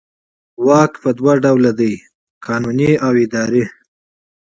صلاحیت 0.55 0.91
په 1.01 1.09
دوه 1.17 1.33
ډوله 1.43 1.71
دی 1.79 1.93
قانوني 2.45 2.91
او 3.05 3.13
اداري. 3.23 3.63